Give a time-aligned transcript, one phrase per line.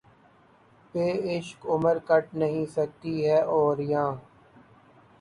[0.93, 4.11] بے عشق عمر کٹ نہیں سکتی ہے‘ اور یاں